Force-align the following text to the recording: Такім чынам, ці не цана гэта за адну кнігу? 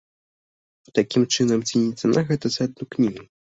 Такім 0.99 1.27
чынам, 1.35 1.59
ці 1.69 1.75
не 1.83 1.93
цана 2.03 2.19
гэта 2.33 2.45
за 2.59 2.71
адну 2.71 2.91
кнігу? 2.97 3.21